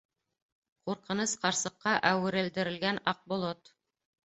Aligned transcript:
Ҡурҡыныс 0.89 1.35
ҡарсыҡҡа 1.43 1.95
әүерелдерелгән 2.13 3.01
Аҡболот. 3.15 3.75